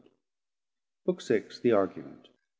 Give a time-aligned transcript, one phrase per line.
[1.05, 1.43] BOOK VI.
[1.61, 2.29] THE ARGUMENT.